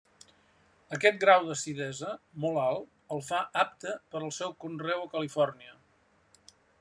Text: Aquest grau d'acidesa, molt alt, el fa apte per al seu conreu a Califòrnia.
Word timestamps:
Aquest 0.95 1.19
grau 1.23 1.43
d'acidesa, 1.49 2.15
molt 2.45 2.61
alt, 2.63 2.89
el 3.17 3.23
fa 3.29 3.41
apte 3.65 3.95
per 4.15 4.23
al 4.23 4.35
seu 4.41 4.57
conreu 4.65 5.05
a 5.05 5.13
Califòrnia. 5.15 5.77